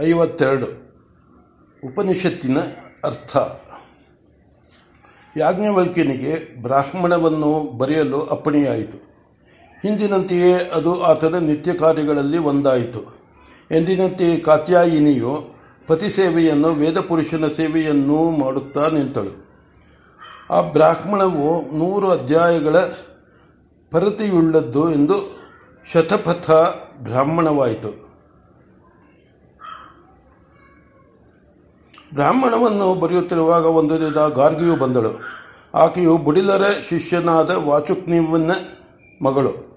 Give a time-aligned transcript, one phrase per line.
[0.00, 0.66] ಐವತ್ತೆರಡು.
[1.86, 2.58] ಉಪನಿಷತ್ತಿನ
[3.04, 3.36] ಅರ್ಥ.
[5.36, 8.96] ಯಾಜ್ಞವಲ್ಕ್ಯನಿಗೆ ಬ್ರಾಹ್ಮಣವನ್ನು ಬರೆಯಲು ಅಪ್ಪಣೆಯಾಯಿತು.
[9.82, 13.18] ಹಿಂದಿನಂತೆಯೇ ಅದು ಆತನ ನಿತ್ಯ ಕಾರ್ಯಗಳಲ್ಲಿ ಒಂದಾಯಿತು.
[13.70, 15.54] ಎಂದಿನಂತೆಯೇ ಕಾತ್ಯಾಯಿನಿಯು
[15.86, 19.44] ಪತಿ ಸೇವೆಯನ್ನು ವೇದಪುರುಷನ ಸೇವೆಯನ್ನೂ ಮಾಡುತ್ತಾ ನಿಂತಳು.
[20.50, 22.76] ಆ ಬ್ರಾಹ್ಮಣವು ನೂರು ಅಧ್ಯಾಯಗಳ
[23.90, 25.38] ಪರತೆಯುಳ್ಳದ್ದು ಎಂದು
[25.92, 26.50] ಶತಪಥ
[26.98, 28.03] ಬ್ರಾಹ್ಮಣವಾಯಿತು.
[32.14, 35.20] ಬ್ರಾಹ್ಮಣವನ್ನು ಬರೆಯುತ್ತಿರುವಾಗ ಒಂದು ದಿನ ಗಾರ್ಗಿಯು ಬಂದಳು.
[35.74, 38.50] ಆಕೆಯು ಬುಡಿಲರ ಶಿಷ್ಯನಾದ ವಾಚುಕ್ನಿವನ
[39.22, 39.74] ಮಗಳು.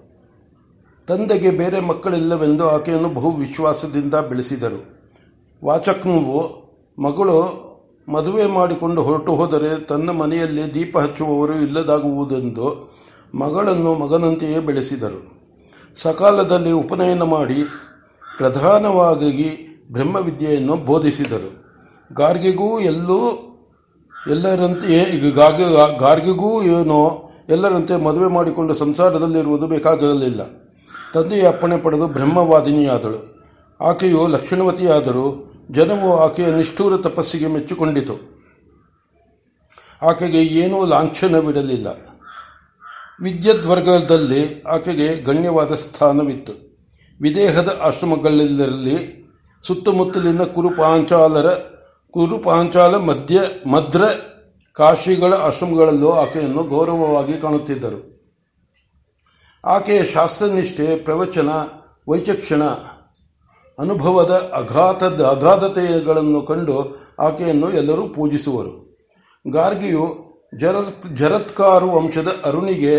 [1.06, 4.98] ತಂದೆಗೆ ಬೇರೆ ಮಕ್ಕಳಿಲ್ಲವೆಂದು ಆಕೆಯನ್ನು ಬಹು ವಿಶ್ವಾಸದಿಂದ ಬೆಳೆಸಿದರು.
[5.64, 6.68] ವಾಚಕ್ನುವು
[7.02, 7.68] ಮಗಳು
[8.08, 12.96] ಮದುವೆ ಮಾಡಿಕೊಂಡು ಹೊರಟು ಹೋದರೆ ತನ್ನ ಮನೆಯಲ್ಲಿ ದೀಪ ಹಚ್ಚುವವರು ಇಲ್ಲದಾಗುವುದೆಂದು
[13.34, 15.38] ಮಗಳನ್ನು ಮಗನಂತೆಯೇ ಬೆಳೆಸಿದರು.
[15.94, 17.62] ಸಕಾಲದಲ್ಲಿ ಉಪನಯನ ಮಾಡಿ
[18.38, 19.48] ಪ್ರಧಾನವಾಗಿ
[19.92, 21.67] ಬ್ರಹ್ಮವಿದ್ಯೆಯನ್ನು ಬೋಧಿಸಿದರು.
[22.12, 23.44] ಗಾರ್ಗಿಗೂ ಎಲ್ಲೂ
[24.30, 30.40] ಎಲ್ಲರಂತೆ ಗಾರ್ಗಿಗೂ ಏನೋ ಎಲ್ಲರಂತೆ ಮದುವೆ ಮಾಡಿಕೊಂಡು ಸಂಸಾರದಲ್ಲಿರುವುದು ಬೇಕಾಗಲಿಲ್ಲ.
[31.14, 33.38] ತಂದೆಯ ಅಪ್ಪಣೆ ಪಡೆದು ಬ್ರಹ್ಮವಾದಿನಿಯಾದಳು.
[33.80, 38.44] ಆಕೆಯು ಲಕ್ಷಣವತಿಯಾದರೂ ಜನವು ಆಕೆಯ ನಿಷ್ಠೂರ ತಪಸ್ಸಿಗೆ ಮೆಚ್ಚಿಕೊಂಡಿತು.
[40.02, 41.86] ಆಕೆಗೆ ಏನೂ ಲಾಂಛನವಿಡಲಿಲ್ಲ.
[43.22, 46.52] ವಿದ್ಯದ್ವರ್ಗದಲ್ಲಿ ಆಕೆಗೆ ಗಣ್ಯವಾದ ಸ್ಥಾನವಿತ್ತು.
[47.20, 49.28] ವಿದೇಹದ ಆಶ್ರಮಗಳೆಲ್ಲರಲ್ಲಿ
[49.66, 51.77] ಸುತ್ತಮುತ್ತಲಿನ ಕುರುಪಾಂಚಾಲರ
[52.10, 54.04] ಕುರುಪಾಂಚಾಲ ಮಧ್ಯ ಮದ್ರ
[54.72, 58.18] ಕಾಶಿಗಳ ಆಶ್ರಮಗಳಲ್ಲೂ ಆಕೆಯನ್ನು ಗೌರವವಾಗಿ ಕಾಣುತ್ತಿದ್ದರು.
[59.64, 61.48] ಆಕೆಯ ಶಾಸ್ತ್ರನಿಷ್ಠೆ, ಪ್ರವಚನ,
[62.08, 62.62] ವೈಚಕ್ಷಣ,
[63.78, 68.98] ಅನುಭವದ ಅಘಾತದ ಅಗಾಧತೆಗಳನ್ನು ಕಂಡು ಆಕೆಯನ್ನು ಎಲ್ಲರೂ ಪೂಜಿಸುವರು.
[69.50, 70.28] ಗಾರ್ಗಿಯು
[70.60, 72.96] ಜರತ್ ಜರತ್ಕಾರು ವಂಶದ ಅರುಣಿಗೆ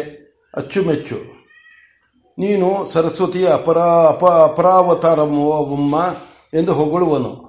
[0.57, 1.15] ಅಚ್ಚುಮೆಚ್ಚು.
[2.37, 5.95] ನೀನು ಸರಸ್ವತಿಯ ಅಪರಾ ಅಪ ಅಪರಾವತಾರಮ್ಮ
[6.53, 7.48] ಎಂದು ಹೊಗಳುವನು.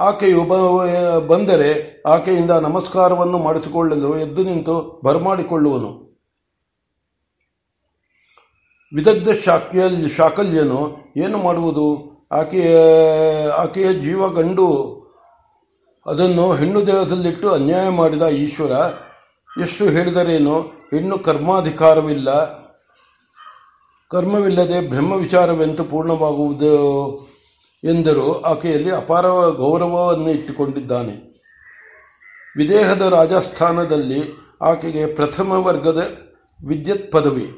[0.00, 0.42] ಆಕೆಯು
[1.28, 5.90] ಬಂದರೆ ಆಕೆಯಿಂದ ನಮಸ್ಕಾರವನ್ನು ಮಾಡಿಸಿಕೊಳ್ಳಲು ಎದ್ದು ನಿಂತು ಬರಮಾಡಿಕೊಳ್ಳುವನು.
[8.92, 9.82] ವಿದಗ್ಧ ಶಾಕ್ಯ
[10.16, 11.86] ಶಾಕಲ್ಯನು ಏನು ಮಾಡುವುದು?
[12.32, 12.78] ಆಕೆಯ
[13.50, 14.68] ಆಕೆಯ ಜೀವ ಗಂಡು
[16.06, 18.72] ಅದನ್ನು ಹೆಣ್ಣು ದೇಹದಲ್ಲಿಟ್ಟು ಅನ್ಯಾಯ ಮಾಡಿದ ಈಶ್ವರ,
[19.60, 20.60] ಎಷ್ಟು ಹೇಳಿದರೇನು?
[20.90, 22.30] ಹೆಣ್ಣು ಕರ್ಮಾಧಿಕಾರವಿಲ್ಲ.
[24.10, 27.29] ಕರ್ಮವಿಲ್ಲದೆ ಬ್ರಹ್ಮ ವಿಚಾರವೆಂತು ಪೂರ್ಣವಾಗುವುದು?
[27.84, 31.30] ಎಂದರು, ಆಕೆಯಲ್ಲಿ ಅಪಾರ ಗೌರವವನ್ನು ಇಟ್ಟುಕೊಂಡಿದ್ದಾನೆ.
[32.56, 34.22] ವಿದೇಹದ ರಾಜಸ್ಥಾನದಲ್ಲಿ
[34.62, 36.12] ಆಕೆಗೆ ಪ್ರಥಮ ವರ್ಗದ
[36.66, 37.50] ವಿದ್ಯುತ್ ಪದವಿ.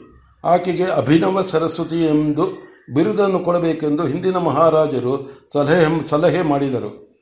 [0.44, 7.12] ಆಕೆಗೆ ಅಭಿನವ ಸರಸ್ವತಿ ಎಂದು ಬಿರುದನ್ನು ಕೊಡಬೇಕೆಂದು ಹಿಂದಿನ ಮಹಾರಾಜರು ಸಲಹೆ ಸಲಹೆ ಮಾಡಿದರು.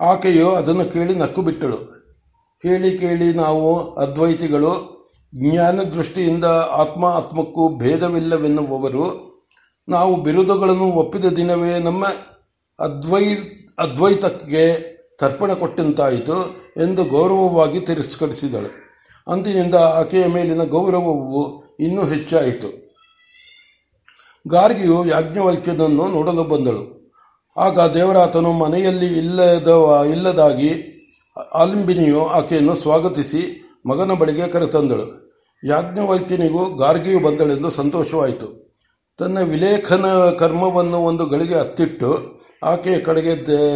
[0.00, 1.76] ಆಕೆಯು ಅದನ್ನು ಕೇಳಿ ನಕ್ಕು ಬಿಟ್ಟಳು
[2.62, 4.98] ಕೇಳಿ ಕೇಳಿ ನಾವು ಅದ್ವೈತಿಗಳು,
[5.34, 9.28] ಜ್ಞಾನ ದೃಷ್ಟಿಯಿಂದ ಆತ್ಮ ಆತ್ಮಕ್ಕೂ ಭೇದವಿಲ್ಲವೆನ್ನುವವರು
[9.88, 12.06] ನಾವು ಬಿರುದುಗಳನ್ನು ಒಪ್ಪಿದ ದಿನವೇ ನಮ್ಮ
[12.78, 13.24] ಅದ್ವೈ
[13.78, 14.78] ಅದ್ವೈತಕ್ಕೆ
[15.18, 18.88] ತರ್ಪಣ ಕೊಟ್ಟಂತಾಯಿತು ಎಂದು ಗೌರವವಾಗಿ ತಿರಸ್ಕರಿಸಿದಳು.
[19.32, 22.88] ಅಂದಿನಿಂದ ಆಕೆಯ ಮೇಲಿನ ಗೌರವವು ಇನ್ನೂ ಹೆಚ್ಚಾಯಿತು.
[24.48, 27.12] ಗಾರ್ಗಿಯು ಯಾಜ್ಞವಲ್ಕ್ಯನನ್ನು ನೋಡಲು ಬಂದಳು.
[27.56, 29.68] ಆಗ ದೇವರಾತನು ಮನೆಯಲ್ಲಿ ಇಲ್ಲದ
[30.10, 30.70] ಇಲ್ಲದಾಗಿ
[31.54, 35.32] ಆಲಿಂಬಿನಿಯು ಆಕೆಯನ್ನು ಸ್ವಾಗತಿಸಿ ಮಗನ ಬಳಿಗೆ ಕರೆತಂದಳು.
[35.64, 38.67] ಯಾಜ್ಞವಲ್ಕ್ಯನಿಗೂ ಗಾರ್ಗಿಯು ಬಂದಳೆಂದು ಸಂತೋಷವಾಯಿತು.
[39.18, 40.06] ತನ್ನ ವಿಲೇಖನ
[40.38, 42.10] ಕರ್ಮವನ್ನು ಒಂದು ಗಳಿಗೆ ಅತ್ತಿಟ್ಟು
[42.62, 43.32] ಆಕೆಯ ಕಡೆಗೆ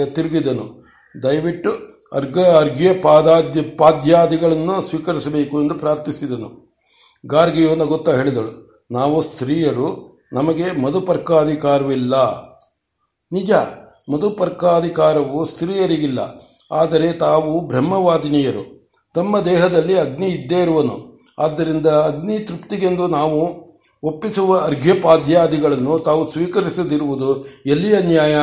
[0.06, 0.66] ತಿರುಗಿದನು.
[1.22, 1.70] ದಯವಿಟ್ಟು
[2.14, 6.48] ಅರ್ಘ ಅರ್ಘ್ಯ ಪಾದಾದ್ಯ ಪಾದ್ಯಾದಿಗಳನ್ನು ಸ್ವೀಕರಿಸಬೇಕು ಎಂದು ಪ್ರಾರ್ಥಿಸಿದನು.
[7.24, 8.52] ಗಾರ್ಗಿಯು ನಗುತ್ತಾ ಹೇಳಿದಳು,
[8.90, 9.88] ನಾವು ಸ್ತ್ರೀಯರು,
[10.32, 12.14] ನಮಗೆ ಮಧುಪರ್ಕಾಧಿಕಾರವಿಲ್ಲ.
[13.32, 13.50] ನಿಜ,
[14.12, 16.20] ಮಧುಪರ್ಕಾಧಿಕಾರವು ಸ್ತ್ರೀಯರಿಗಿಲ್ಲ,
[16.72, 18.64] ಆದರೆ ತಾವು ಬ್ರಹ್ಮವಾದಿನಿಯರು.
[19.14, 20.96] ತಮ್ಮ ದೇಹದಲ್ಲಿ ಅಗ್ನಿ ಇದ್ದೇ ಇರುವನು.
[21.38, 23.42] ಆದ್ದರಿಂದ ಅಗ್ನಿ ತೃಪ್ತಿಗೆಂದು ನಾವು
[24.02, 28.36] ಒಪ್ಪಿಸುವ ಅರ್ಘ್ಯಪಾದ್ಯಾದಿಗಳನ್ನು ತಾವು ಸ್ವೀಕರಿಸದಿರುವುದು ಎಲ್ಲಿಯ ನ್ಯಾಯ?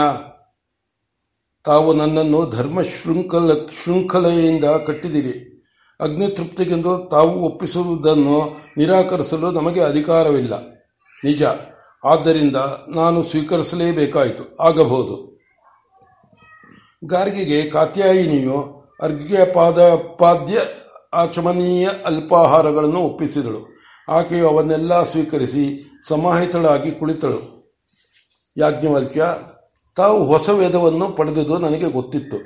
[1.65, 3.53] ತಾವು ನನ್ನನ್ನು ಧರ್ಮ ಶೃಂಖಲ
[3.85, 5.49] ಶೃಂಖಲೆಯಿಂದ ಕಟ್ಟಿದಿರಿ
[5.99, 10.67] ಅಗ್ನಿತೃಪ್ತಿಗೆಂದು ತಾವು ಒಪ್ಪಿಸುವುದನ್ನು ನಿರಾಕರಿಸಲು ನಮಗೆ ಅಧಿಕಾರವಿಲ್ಲ.
[11.23, 11.43] ನಿಜ.
[12.05, 12.55] ಆದ್ದರಿಂದ
[12.89, 14.63] ನಾನು ಸ್ವೀಕರಿಸಲೇಬೇಕಾಯಿತು.
[14.63, 15.39] ಆಗಬಹುದು.
[17.05, 20.61] ಗಾರ್ಗಿಗೆ ಕಾತ್ಯಾಯಿನಿಯು ಅರ್ಘ್ಯಪಾದ ಪಾದ್ಯ
[21.13, 23.78] ಆಚಮನೀಯ ಅಲ್ಪಾಹಾರಗಳನ್ನು ಒಪ್ಪಿಸಿದಳು.
[24.09, 27.59] ಆಕೆಯು ಅವನ್ನೆಲ್ಲ ಸ್ವೀಕರಿಸಿ ಸಮಾಹಿತಳಾಗಿ ಕುಳಿತಳು.
[28.57, 29.25] ಯಾಜ್ಞವಲ್ಕ್ಯ,
[29.95, 32.37] ತಾವು ಹೊಸ ವೇದವನ್ನು ಪಡೆದುದು ನನಗೆ ಗೊತ್ತಿತ್ತು.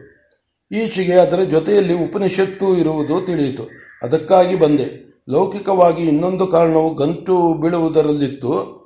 [0.71, 3.63] ಈಚೆಗೆ ಅದರ ಜೊತೆಯಲ್ಲಿ ಉಪನಿಷತ್ತು ಇರುವುದು ತಿಳಿಯಿತು.
[4.03, 5.03] ಅದಕ್ಕಾಗಿ ಬಂದೆ.
[5.29, 8.83] ಲೌಕಿಕವಾಗಿ ಇನ್ನೊಂದು ಕಾರಣವು ಗಂಟು ಬೀಳುವುದರಲ್ಲಿತ್ತು.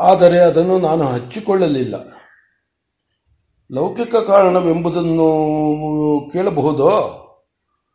[0.00, 1.94] ಆದರೆ ಅದನ್ನು ನಾನು ಹಚ್ಚಿಕೊಳ್ಳಲಿಲ್ಲ.
[3.72, 5.28] ಲೌಕಿಕ ಕಾರಣವೆಂಬುದನ್ನು
[6.32, 6.90] ಕೇಳಬಹುದೋ?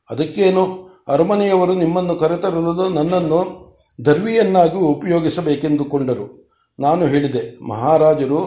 [0.10, 0.84] ಅದಕ್ಕೇನು?
[1.08, 3.63] ಅರಮನೆಯವರು ನಿಮ್ಮನ್ನು ಕರೆತರಲು ನನ್ನನ್ನು
[4.06, 6.50] ದರ್ವಿಯನ್ನಾಗಿ ಉಪಯೋಗಿಸಬೇಕೆಂದುಕೊಂಡರು.
[6.80, 8.42] ನಾನು ಹೇಳಿದೆ, ಮಹಾರಾಜರು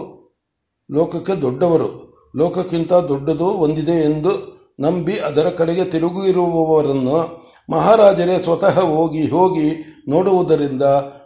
[0.91, 1.89] ಲೋಕಕ್ಕೆ ದೊಡ್ಡವರು,
[2.37, 9.69] ಲೋಕಕ್ಕಿಂತ ದೊಡ್ಡದು ಒಂದಿದೆ ಎಂದು ನಂಬಿ ಅದರ ಕಡೆಗೆ ತಿರುಗಿರುವವರನ್ನು ಮಹಾರಾಜರೇ ಸ್ವತಃ ಹೋಗಿ ಹೋಗಿ
[10.09, 10.83] ನೋಡುವುದರಿಂದ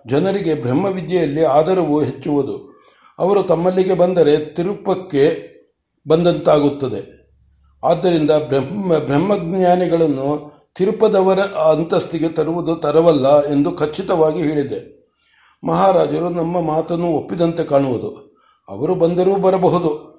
[0.06, 2.84] ಜನರಿಗೆ ಬ್ರಹ್ಮವಿದ್ಯೆಯಲ್ಲಿ ಆದರವು ಹೆಚ್ಚುವುದು.
[3.19, 5.25] ಅವರು ತಮ್ಮಲ್ಲಿಗೆ ಬಂದರೆ ತಿರುಪಕ್ಕೆ
[6.08, 7.20] ಬಂದಂತಾಗುತ್ತದೆ.
[7.84, 15.00] ಆದ್ದರಿಂದ ಬ್ರಹ್ಮ, ಬ್ರಹ್ಮಜ್ಞಾನಿಗಳನ್ನು ತಿರುಪದವರ ಅಂತಸ್ತಿಗೆ ತರುವುದು ತರವಲ್ಲ ಎಂದು ಖಚಿತವಾಗಿ ಹೇಳಿದೆ
[15.67, 18.37] ಮಹಾರಾಜರು ನಮ್ಮ ಮಾತನ್ನು ಒಪ್ಪಿದಂತೆ ಕಾಣುವುದು.
[18.69, 20.11] ಅವರು ಬಂದರೂ ಬರಬಹುದು.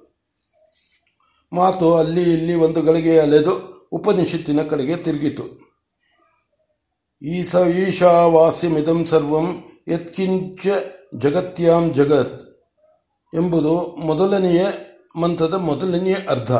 [1.52, 5.44] ಮಾತು ಅಲ್ಲಿ ಇಲ್ಲಿ ಒಂದು ಗಳಿಗೆ ಅಲೆದು ಉಪನಿಷತ್ತಿನ ಕಡೆಗೆ ತಿರುಗಿತು.
[7.22, 10.66] ಈಸ ಈಶಾವಾಸ್ಯಮಿದಂ ಸರ್ವಂ ಯತ್ಕಿಂಚ
[11.18, 12.42] ಜಗತ್ಯಾಂ ಜಗತ್
[13.34, 14.66] ಎಂಬುದು ಮೊದಲನೆಯ
[15.16, 16.52] ಮಂತ್ರದ ಮೊದಲನೆಯ ಅರ್ಧ.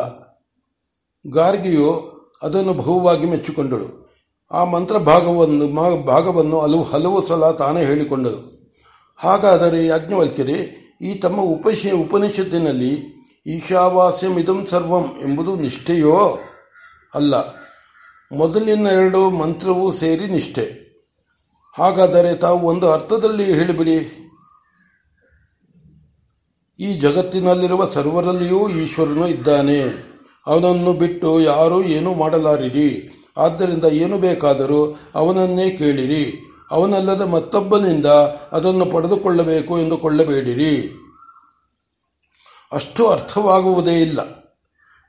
[1.26, 2.11] ಗಾರ್ಗಿಯು
[2.42, 4.02] ಅದನ್ನು ಬಹುವಾಗಿ ಮೆಚ್ಚಿಕೊಂಡಳು.
[4.50, 5.66] ಆ ಮಂತ್ರ ಭಾಗವನ್ನು
[6.02, 8.52] ಭಾಗವನ್ನು ಹಲವು ಹಲವು ಸಲ ತಾನೇ ಹೇಳಿಕೊಂಡಳು.
[9.16, 12.92] ಹಾಗಾದರೆ ಯಾಜ್ಞವಲ್ಕ್ಯರೇ, ಈ ತಮ್ಮ ಉಪಶ, ಉಪನಿಷತ್ತಿನಲ್ಲಿ
[13.46, 16.38] ಈಶಾವಾಸ್ಯಮಿದಂ ಸರ್ವಂ ಎಂಬುದು ನಿಷ್ಠೆಯೋ?
[17.14, 17.34] ಅಲ್ಲ,
[18.32, 20.66] ಮೊದಲಿನ ಎರಡು ಮಂತ್ರವೂ ಸೇರಿ ನಿಷ್ಠೆ.
[21.78, 24.18] ಹಾಗಾದರೆ ತಾವು ಒಂದು ಅರ್ಥದಲ್ಲಿ ಹೇಳಿಬಿಡಿ.
[26.80, 30.11] ಈ ಜಗತ್ತಿನಲ್ಲಿರುವ ಸರ್ವರಲ್ಲಿಯೂ ಈಶ್ವರನು ಇದ್ದಾನೆ.
[30.46, 33.18] ಅವನನ್ನು ಬಿಟ್ಟು ಯಾರೂ ಏನೂ ಮಾಡಲಾರಿರಿ.
[33.36, 36.48] ಆದ್ದರಿಂದ ಏನು ಬೇಕಾದರೂ ಅವನನ್ನೇ ಕೇಳಿರಿ.
[36.70, 38.06] ಅವನಲ್ಲದ ಮತ್ತೊಬ್ಬನಿಂದ
[38.52, 40.98] ಅದನ್ನು ಪಡೆದುಕೊಳ್ಳಬೇಕು ಎಂದುಕೊಳ್ಳಬೇಡಿರಿ
[42.72, 44.20] ಅಷ್ಟು ಅರ್ಥವಾಗುವುದೇ ಇಲ್ಲ.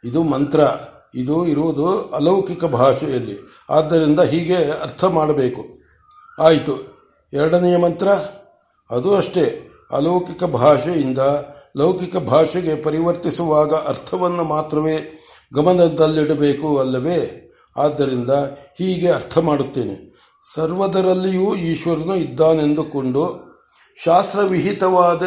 [0.06, 0.59] ಇದು ಮಂತ್ರ.
[1.15, 3.39] ಇದು ಇರುವುದು ಅಲೌಕಿಕ ಭಾಷೆಯಲ್ಲಿ.
[3.69, 5.65] ಆದ್ದರಿಂದ ಹೀಗೆ ಅರ್ಥ ಮಾಡಬೇಕು.
[6.39, 6.97] ಆಯಿತು.
[7.33, 8.07] ಎರಡನೆಯ ಮಂತ್ರ.
[8.91, 9.69] ಅದು ಅಷ್ಟೇ.
[9.91, 11.19] ಅಲೌಕಿಕ ಭಾಷೆಯಿಂದ
[11.77, 15.23] ಲೌಕಿಕ ಭಾಷೆಗೆ ಪರಿವರ್ತಿಸುವಾಗ ಅರ್ಥವನ್ನು ಮಾತ್ರವೇ
[15.56, 17.40] ಗಮನದಲ್ಲಿಡಬೇಕು ಅಲ್ಲವೇ?
[17.78, 18.30] ಆದ್ದರಿಂದ
[18.78, 20.14] ಹೀಗೆ ಅರ್ಥ ಮಾಡುತ್ತೇನೆ.
[20.56, 23.54] ಸರ್ವದರಲ್ಲಿಯೂ ಈಶ್ವರನು ಇದ್ದಾನೆಂದುಕೊಂಡು
[24.06, 25.22] ಶಾಸ್ತ್ರವಿಹಿತವಾದ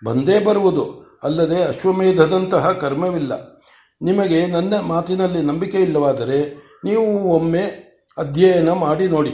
[0.05, 3.61] ಬಂದೇ ಬರುವುದು, ಅಲ್ಲದೆ ಅಶ್ವಮೇಧದಂತಹ ಕರ್ಮವಿಲ್ಲ.
[4.01, 9.29] ನಿಮಗೆ ನನ್ನ ಮಾತಿನಲ್ಲಿ ನಂಬಿಕೆ ಇಲ್ಲವಾದರೆ ನೀವು ಒಮ್ಮೆ ಅಧ್ಯಯನ ಮಾಡಿ ನೋಡಿ.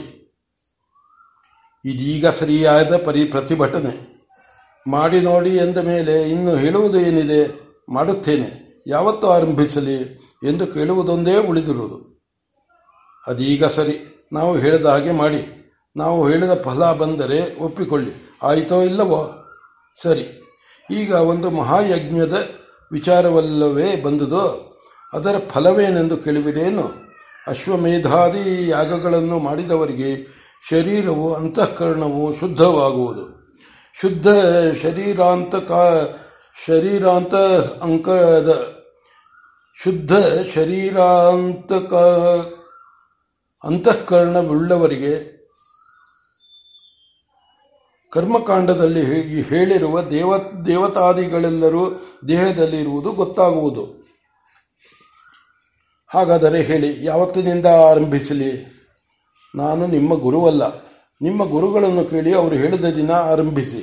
[1.86, 4.14] ಇದೀಗ ಸರಿಯಾದ ಪರಿ ಪ್ರತಿಭಟನೆ.
[4.88, 7.64] ಮಾಡಿ ನೋಡಿ ಎಂದ ಮೇಲೆ ಇನ್ನು ಹೇಳುವುದು ಏನಿದೆ?
[7.90, 8.84] ಮಾಡುತ್ತೇನೆ.
[8.88, 9.96] ಯಾವತ್ತು ಆರಂಭಿಸಲಿ
[10.44, 12.26] ಎಂದು ಕೇಳುವುದೊಂದೇ ಉಳಿದಿರುವುದು.
[13.28, 14.28] ಅದೀಗ ಸರಿ.
[14.34, 15.74] ನಾವು ಹೇಳಿದ ಹಾಗೆ ಮಾಡಿ.
[15.98, 18.12] ನಾವು ಹೇಳಿದ ಫಲ ಬಂದರೆ ಒಪ್ಪಿಕೊಳ್ಳಿ.
[18.44, 19.32] ಆಯಿತೋ ಇಲ್ಲವೋ?
[19.94, 20.44] ಸರಿ.
[20.92, 22.50] ಈಗ ಒಂದು ಮಹಾಯಜ್ಞದ
[22.92, 24.70] ವಿಚಾರವಲ್ಲವೇ ಬಂದುದೋ?
[25.14, 27.04] ಅದರ ಫಲವೇನೆಂದು ಕೇಳುವಿರೇನು
[27.48, 33.44] ಅಶ್ವಮೇಧಾದಿ ಯಾಗಗಳನ್ನು ಮಾಡಿದವರಿಗೆ ಶರೀರವು, ಅಂತಃಕರಣವು ಶುದ್ಧವಾಗುವುದು.
[34.02, 34.28] ಶುದ್ಧ
[34.84, 35.56] ಶರೀರಾಂತ
[36.68, 37.36] ಶರೀರಾಂತ
[37.84, 38.74] ಅಂಕದ
[39.84, 40.14] ಶುದ್ಧ
[40.56, 41.94] ಶರೀರಾಂತಕ
[43.64, 45.34] ಅಂತಃಕರಣವುಳ್ಳವರಿಗೆ
[48.12, 51.90] ಕರ್ಮಕಾಂಡದಲ್ಲಿ ಹೇಳಿರುವ ದೇವ, ದೇವತಾದಿಗಳೆಲ್ಲರೂ
[52.28, 54.03] ದೇಹದಲ್ಲಿರುವುದು ಗೊತ್ತಾಗುವುದು.
[56.14, 58.50] ಹಾಗಾದರೆ ಹೇಳಿ, ಯಾವತ್ತಿನಿಂದ ಆರಂಭಿಸಲಿ?
[59.56, 60.64] ನಾನು ನಿಮ್ಮ ಗುರುವಲ್ಲ.
[61.22, 63.82] ನಿಮ್ಮ ಗುರುಗಳನ್ನು ಕೇಳಿ ಅವರು ಹೇಳಿದ ದಿನ ಆರಂಭಿಸಿ.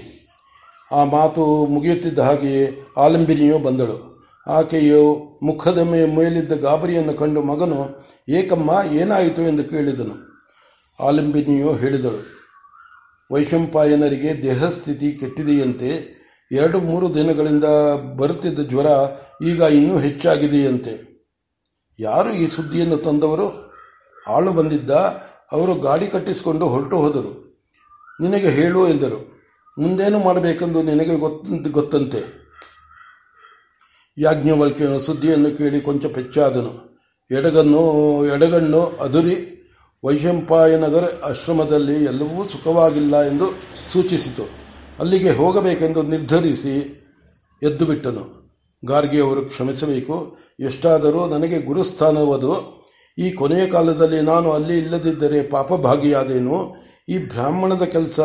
[0.93, 3.99] ಆ ಮಾತು ಮುಗಿಯುತ್ತಿದ್ದ ಹಾಗೆಯೇ ಆಲಂಬಿನಿಯು ಬಂದಳು.
[4.47, 5.03] ಆಕೆಯು
[5.43, 7.81] ಮುಖದ ಮೇಲಿದ್ದ ಗಾಬರಿಯನ್ನು ಕಂಡು ಮಗನು,
[8.29, 10.17] ಏಕಮ್ಮ, ಏನಾಯಿತು ಎಂದು ಕೇಳಿದನು.
[10.99, 12.23] ಆಲಂಬಿನಿಯು ಹೇಳಿದಳು,
[13.31, 15.93] ವೈಶಂಪಾಯನರಿಗೆ ದೇಹಸ್ಥಿತಿ ಕೆಟ್ಟಿದೆಯಂತೆ,
[16.53, 17.65] ಎರಡು ಮೂರು ದಿನಗಳಿಂದ
[18.17, 18.89] ಬರುತ್ತಿದ್ದ ಜ್ವರ
[19.47, 21.10] ಈಗ ಇನ್ನೂ ಹೆಚ್ಚಾಗಿದೆಯಂತೆ.
[22.01, 23.73] ಯಾರು ಈ ಸುದ್ದಿಯನ್ನು ತಂದವರು?
[24.29, 24.91] ಆಳು ಬಂದಿದ್ದ,
[25.53, 27.33] ಅವರು ಗಾಡಿ ಕಟ್ಟಿಸಿಕೊಂಡು ಹೊರಟು ಹೋದರು.
[28.21, 29.41] ನಿನಗೆ ಹೇಳು ಎಂದರು.
[29.79, 31.15] ಮುಂದೇನು ಮಾಡಬೇಕೆಂದು ನಿನಗೆ
[31.71, 32.41] ಗೊತ್ತಂತೆ
[34.19, 36.99] ಯಾಜ್ಞವಲ್ಕಿಯನ್ನು ಸುದ್ದಿಯನ್ನು ಕೇಳಿ ಕೊಂಚ ಪೆಚ್ಚಾದನು
[37.31, 37.83] ಎಡಗನ್ನು,
[38.27, 39.37] ಎಡಗಣ್ಣು ಅದುರಿ
[40.05, 43.47] ವೈಶಂಪಾಯನಗರ ಆಶ್ರಮದಲ್ಲಿ ಎಲ್ಲವೂ ಸುಖವಾಗಿಲ್ಲ ಎಂದು
[43.93, 44.49] ಸೂಚಿಸಿತು.
[44.99, 46.75] ಅಲ್ಲಿಗೆ ಹೋಗಬೇಕೆಂದು ನಿರ್ಧರಿಸಿ
[47.63, 48.40] ಎದ್ದು ಬಿಟ್ಟನು.
[48.85, 50.39] ಗಾರ್ಗಿಯವರು ಕ್ಷಮಿಸಬೇಕು.
[50.61, 52.81] ಎಷ್ಟಾದರೂ ನನಗೆ ಗುರುಸ್ಥಾನವದು.
[53.19, 56.75] ಈ ಕೊನೆಯ ಕಾಲದಲ್ಲಿ ನಾನು ಅಲ್ಲಿ ಇಲ್ಲದಿದ್ದರೆ ಪಾಪಭಾಗಿಯಾದೇನು.
[57.09, 58.21] ಈ ಬ್ರಾಹ್ಮಣದ ಕೆಲಸ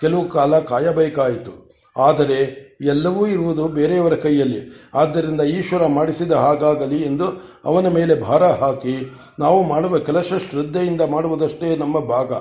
[0.00, 1.82] ಕೆಲವು ಕಾಲ ಕಾಯಬೇಕಾಯಿತು.
[1.96, 4.90] ಆದರೆ ಎಲ್ಲವೂ ಇರುವುದು ಬೇರೆಯವರ ಕೈಯಲ್ಲಿ.
[4.94, 7.24] ಆದ್ದರಿಂದ ಈಶ್ವರ ಮಾಡಿಸಿದ ಹಾಗಾಗಲಿ ಎಂದು
[7.64, 12.32] ಅವನ ಮೇಲೆ ಭಾರ ಹಾಕಿ, ನಾವು ಮಾಡುವ ಕೆಲಸ ಶ್ರದ್ಧೆಯಿಂದ ಮಾಡುವುದಷ್ಟೇ ನಮ್ಮ ಭಾಗ.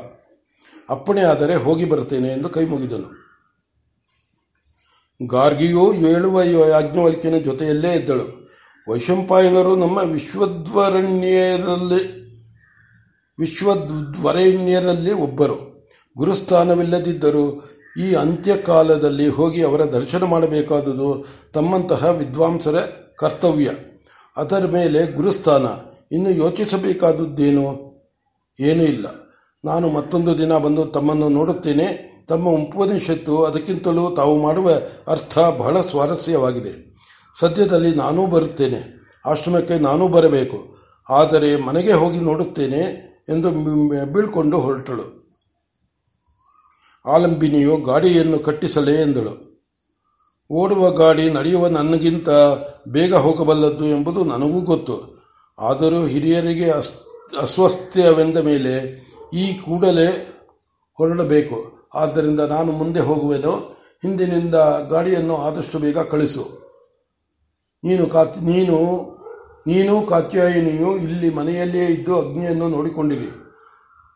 [0.90, 3.25] ಅಪ್ಪಣೆ ಆದರೆ ಹೋಗಿ ಬರುತ್ತೇನೆ ಎಂದು ಕೈ ಮುಗಿದನು
[5.30, 8.46] ಗಾರ್ಗಿಯು ಏಳುವ ಯಾಜ್ಞವಲ್ಕಿನ ಜೊತೆಯಲ್ಲೇ ಇದ್ದಳು.
[8.92, 12.26] ವೈಶಂಪಾಯನರು ನಮ್ಮ ವಿಶ್ವದ್ವರಣ್ಯರಲ್ಲಿ
[13.40, 15.88] ವಿಶ್ವದ್ವರಣ್ಯರಲ್ಲಿ ಒಬ್ಬರು.
[16.18, 22.76] ಗುರುಸ್ಥಾನವಿಲ್ಲದಿದ್ದರೂ ಈ ಅಂತ್ಯಕಾಲದಲ್ಲಿ ಹೋಗಿ ಅವರ ದರ್ಶನ ಮಾಡಬೇಕಾದುದು ತಮ್ಮಂತಹ ವಿದ್ವಾಂಸರ
[23.16, 23.72] ಕರ್ತವ್ಯ.
[24.38, 25.66] ಅದರ ಮೇಲೆ ಗುರುಸ್ಥಾನ.
[26.12, 27.86] ಇನ್ನು ಯೋಚಿಸಬೇಕಾದದ್ದೇನು?
[28.60, 29.06] ಏನೂ ಇಲ್ಲ.
[29.66, 32.15] ನಾನು ಮತ್ತೊಂದು ದಿನ ಬಂದು ತಮ್ಮನ್ನು ನೋಡುತ್ತೇನೆ.
[32.28, 34.72] ತಮ್ಮ ಉಪನಿಷತ್ತು ಅದಕ್ಕಿಂತಲೂ ತಾವು ಮಾಡುವ
[35.08, 36.96] ಅರ್ಥ ಬಹಳ ಸ್ವಾರಸ್ಯವಾಗಿದೆ.
[37.40, 38.96] ಸದ್ಯದಲ್ಲಿ ನಾನೂ ಬರುತ್ತೇನೆ.
[39.26, 40.76] ಆಶ್ರಮಕ್ಕೆ ನಾನೂ ಬರಬೇಕು.
[41.10, 42.82] ಆದರೆ ಮನೆಗೆ ಹೋಗಿ ನೋಡುತ್ತೇನೆ
[43.30, 43.52] ಎಂದು
[44.06, 45.26] ಬೀಳ್ಕೊಂಡು ಹೊರಟಳು.
[47.06, 49.46] ಆಲಂಬಿನಿಯು ಗಾಡಿಯನ್ನು ಕಟ್ಟಿಸಲೇ ಎಂದಳು.
[50.52, 52.30] ಓಡುವ ಗಾಡಿ ನಡೆಯುವ ನನಗಿಂತ
[52.88, 55.16] ಬೇಗ ಹೋಗಬಲ್ಲದ್ದು ಎಂಬುದು ನನಗೂ ಗೊತ್ತು.
[55.60, 56.92] ಆದರೂ ಹಿರಿಯರಿಗೆ ಅಸ್,
[57.42, 60.08] ಅಸ್ವಸ್ಥ್ಯವೆಂದ ಮೇಲೆ ಈ ಕೂಡಲೇ
[60.94, 61.85] ಹೊರಡಬೇಕು.
[61.96, 63.54] ಆದ್ದರಿಂದ ನಾನು ಮುಂದೆ ಹೋಗುವೆನು,
[64.04, 64.56] ಹಿಂದಿನಿಂದ
[64.90, 66.44] ಗಾಡಿಯನ್ನು ಆದಷ್ಟು ಬೇಗ ಕಳಿಸು.
[67.84, 68.78] ನೀನು ಕಾತ್, ನೀನು
[69.68, 73.30] ನೀನು ಕಾತ್ಯಾಯಿನಿಯು ಇಲ್ಲಿ ಮನೆಯಲ್ಲಿಯೇ ಇದ್ದು ಅಗ್ನಿಯನ್ನು ನೋಡಿಕೊಂಡಿರಿ.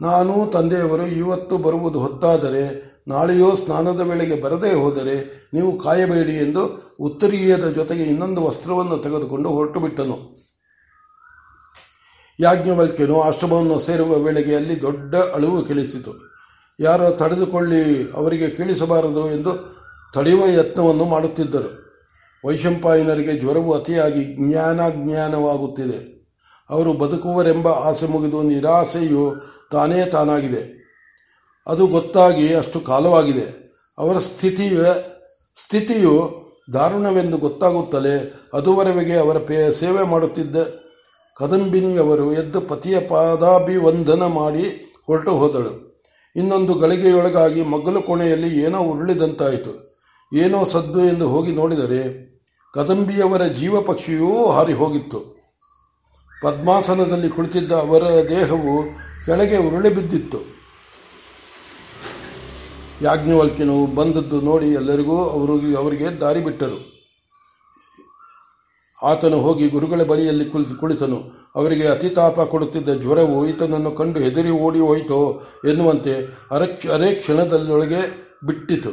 [0.01, 5.15] ನಾನು ತಂದೆಯವರು ಇವತ್ತು ಬರುವುದು ಹೊತ್ತಾದರೆ, ನಾಳೆಯೋ ಸ್ನಾನದ ವೇಳೆಗೆ ಬರದೇ ಹೋದರೆ
[5.53, 6.63] ನೀವು ಕಾಯಬೇಡಿ ಎಂದು
[6.99, 10.17] ಉತ್ತರೀಯದ ಜೊತೆಗೆ ಇನ್ನೊಂದು ವಸ್ತ್ರವನ್ನು ತೆಗೆದುಕೊಂಡು ಹೊರಟು ಬಿಟ್ಟನು
[12.39, 16.28] ಯಾಜ್ಞವಲ್ಕ್ಯನು ಆಶ್ರಮವನ್ನು ಸೇರುವ ವೇಳೆಗೆ ಅಲ್ಲಿ ದೊಡ್ಡ ಅಳುವು ಕೇಳಿಸಿತು.
[16.79, 19.79] ಯಾರೋ ತಡೆದುಕೊಳ್ಳಿ, ಅವರಿಗೆ ಕೇಳಿಸಬಾರದು ಎಂದು
[20.13, 21.79] ತಡೆಯುವ ಯತ್ನವನ್ನು ಮಾಡುತ್ತಿದ್ದರು.
[22.45, 26.19] ವೈಶಂಪಾಯನರಿಗೆ ಜ್ವರವು ಅತಿಯಾಗಿ ಜ್ಞಾನಾಜ್ಞಾನವಾಗುತ್ತಿದೆ.
[26.69, 29.35] ಅವರು ಬದುಕುವರೆಂಬ ಆಸೆ ಮುಗಿದು ನಿರಾಸೆಯು
[29.71, 30.79] ತಾನೇ ತಾನಾಗಿದೆ.
[31.67, 33.73] ಅದು ಗೊತ್ತಾಗಿ ಅಷ್ಟು ಕಾಲವಾಗಿದೆ.
[33.97, 34.81] ಅವರ ಸ್ಥಿತಿಯ,
[35.55, 36.39] ಸ್ಥಿತಿಯು
[36.73, 40.55] ದಾರುಣವೆಂದು ಗೊತ್ತಾಗುತ್ತಲೇ ಅದುವರೆಗೆ ಅವರ ಪೇ, ಸೇವೆ ಮಾಡುತ್ತಿದ್ದ
[41.35, 45.88] ಕದಂಬಿನಿಯವರು ಎದ್ದು ಪತಿಯ ಪಾದಾಭಿವಂದನ ಮಾಡಿ ಹೊರಟು ಹೋದಳು.
[46.35, 49.89] ಇನ್ನೊಂದು ಗಳಿಗೆಯೊಳಗಾಗಿ ಮಗ್ಗಲು ಕೋಣೆಯಲ್ಲಿ ಏನೋ ಉರುಳಿದಂತಾಯಿತು.
[50.33, 52.29] ಏನೋ ಸದ್ದು ಎಂದು ಹೋಗಿ ನೋಡಿದರೆ
[52.73, 55.19] ಕದಂಬಿಯವರ ಜೀವ ಪಕ್ಷಿಯೂ ಹಾರಿ ಹೋಗಿತ್ತು
[56.43, 58.83] ಪದ್ಮಾಸನದಲ್ಲಿ ಕುಳಿತಿದ್ದ ಅವರ ದೇಹವು
[59.25, 60.59] ಕೆಳಗೆ ಉರುಳಿ ಬಿದ್ದಿತ್ತು.
[63.01, 66.98] ಯಾಜ್ಞವಲ್ಕಿನವು ಬಂದದ್ದು ನೋಡಿ ಎಲ್ಲರಿಗೂ ಅವರು ಅವರಿಗೆ ದಾರಿ ಬಿಟ್ಟರು.
[69.03, 71.23] ಆತನು ಹೋಗಿ ಗುರುಗಳ ಬಳಿಯಲ್ಲಿ ಕುಳಿತು ಕುಳಿತನು.
[71.55, 78.89] ಅವರಿಗೆ ಅತಿತಾಪ ಕೊಡುತ್ತಿದ್ದ ಜ್ವರವು ಈತನನ್ನು ಕಂಡು ಹೆದರಿ ಓಡಿ ಹೋಯಿತೋ ಎನ್ನುವಂತೆ ಅರಕ್ಷ ಅರೆ ಕ್ಷಣದಲ್ಲೊಳಗೆ ಬಿಟ್ಟಿತು.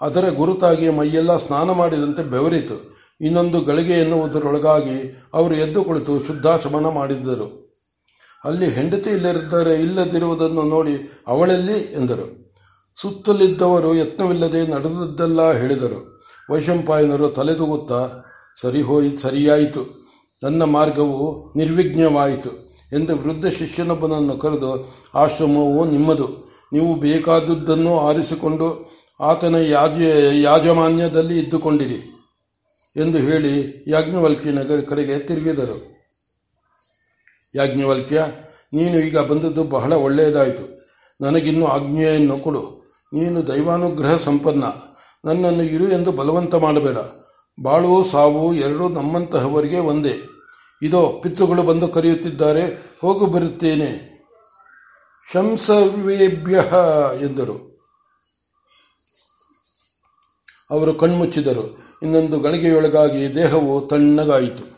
[0.00, 2.98] ಅದರ ಗುರುತಾಗಿ ಮೈಯೆಲ್ಲ ಸ್ನಾನ ಮಾಡಿದಂತೆ ಬೆವರಿತು.
[3.20, 7.68] ಇನ್ನೊಂದು ಗಳಿಗೆ ಎನ್ನುವುದರೊಳಗಾಗಿ ಅವರು ಎದ್ದು ಕುಳಿತು ಶುದ್ಧಾಶಮನ ಮಾಡಿದ್ದರು.
[8.44, 12.54] ಅಲ್ಲಿ ಹೆಂಡತಿ ಇಲ್ಲದಿದ್ದರೆ ಇಲ್ಲದಿರುವುದನ್ನು ನೋಡಿ ಅವಳೆಲ್ಲಿ ಎಂದರು.
[13.00, 16.22] ಸುತ್ತಲಿದ್ದವರು ಯತ್ನವಿಲ್ಲದೆ ನಡೆದದ್ದೆಲ್ಲ ಹೇಳಿದರು.
[16.50, 18.24] ವೈಶಂಪಾಯನರು ತಲೆದೂಗುತ್ತಾ
[18.60, 19.82] ಸರಿ ಹೋಯಿ ಸರಿಯಾಯಿತು.
[20.42, 22.50] ನನ್ನ ಮಾರ್ಗವು ನಿರ್ವಿಘ್ನವಾಯಿತು
[22.92, 24.70] ಎಂದು ವೃದ್ಧ ಶಿಷ್ಯನೊಬ್ಬನನ್ನು ಕರೆದು,
[25.14, 26.26] ಆಶ್ರಮವು ನಿಮ್ಮದು.
[26.72, 30.00] ನೀವು ಬೇಕಾದದ್ದನ್ನು ಆರಿಸಿಕೊಂಡು ಆತನ ಯಾಜ,
[30.32, 32.00] ಯಾಜಮಾನ್ಯದಲ್ಲಿ ಇದ್ದುಕೊಂಡಿರಿ
[32.96, 35.76] ಎಂದು ಹೇಳಿ ಯಾಜ್ಞವಲ್ಕಿನ ಕಡೆಗೆ ತಿರುಗಿದರು.
[37.54, 38.26] ಯಾಜ್ಞವಲ್ಕ್ಯ,
[38.74, 40.64] ನೀನು ಈಗ ಬಂದದ್ದು ಬಹಳ ಒಳ್ಳೆಯದಾಯಿತು.
[41.20, 42.62] ನನಗಿನ್ನು ಆಜ್ಞೆಯನ್ನು ಕೊಡು.
[43.12, 44.64] ನೀನು ದೈವಾನುಗ್ರಹ ಸಂಪನ್ನ.
[45.24, 46.96] ನನ್ನನ್ನು ಇರು ಎಂದು ಬಲವಂತ ಮಾಡಬೇಡ.
[47.62, 50.22] ಬಾಳು ಸಾವು ಎರಡೂ ನಮ್ಮಂತಹವರಿಗೆ ಒಂದೇ.
[50.82, 54.18] ಇದೋ, ಪಿತೃಗಳು ಬಂದು ಕರೆಯುತ್ತಿದ್ದಾರೆ, ಹೋಗು ಬರುತ್ತೇನೆ.
[55.32, 56.60] ಶಂಸವೇಭ್ಯ
[57.20, 57.68] ಎಂದರು.
[60.70, 61.78] ಅವರು ಕಣ್ಮುಚ್ಚಿದರು.
[62.02, 64.77] ಇನ್ನೊಂದು ಗಳಿಗೆಯೊಳಗಾಗಿ ದೇಹವು ತಣ್ಣಗಾಯಿತು.